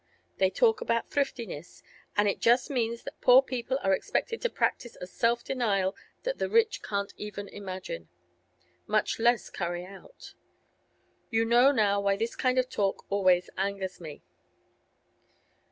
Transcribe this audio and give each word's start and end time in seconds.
They 0.37 0.49
talk 0.49 0.81
about 0.81 1.11
thriftiness, 1.11 1.83
and 2.17 2.27
it 2.27 2.39
just 2.39 2.71
means 2.71 3.03
that 3.03 3.21
poor 3.21 3.43
people 3.43 3.77
are 3.83 3.93
expected 3.93 4.41
to 4.41 4.49
practise 4.49 4.97
a 4.99 5.05
self 5.05 5.43
denial 5.43 5.95
that 6.23 6.39
the 6.39 6.49
rich 6.49 6.81
can't 6.81 7.13
even 7.17 7.47
imagine, 7.49 8.09
much 8.87 9.19
less 9.19 9.51
carry 9.51 9.85
out. 9.85 10.33
You 11.29 11.45
know 11.45 11.71
now 11.71 12.01
why 12.01 12.15
this 12.15 12.35
kind 12.35 12.57
of 12.57 12.67
talk 12.67 13.05
always 13.11 13.51
angers 13.59 14.01
me. 14.01 14.23